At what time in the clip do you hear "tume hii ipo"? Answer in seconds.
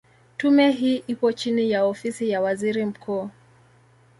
0.37-1.31